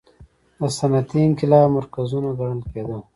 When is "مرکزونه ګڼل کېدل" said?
1.77-3.01